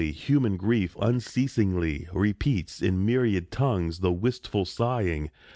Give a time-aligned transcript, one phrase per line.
[0.09, 5.29] human grief unceasingly Repeats in myriad tongues the wistful sighing.